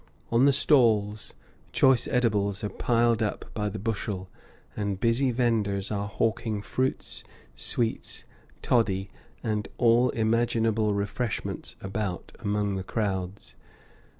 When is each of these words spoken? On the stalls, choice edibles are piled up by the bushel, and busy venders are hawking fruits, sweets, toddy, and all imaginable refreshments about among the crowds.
On 0.31 0.45
the 0.45 0.51
stalls, 0.51 1.35
choice 1.71 2.07
edibles 2.07 2.63
are 2.63 2.69
piled 2.69 3.21
up 3.21 3.45
by 3.53 3.69
the 3.69 3.77
bushel, 3.77 4.31
and 4.75 4.99
busy 4.99 5.29
venders 5.29 5.91
are 5.91 6.07
hawking 6.07 6.63
fruits, 6.63 7.23
sweets, 7.53 8.25
toddy, 8.63 9.11
and 9.43 9.67
all 9.77 10.09
imaginable 10.09 10.95
refreshments 10.95 11.75
about 11.81 12.31
among 12.39 12.77
the 12.77 12.83
crowds. 12.83 13.55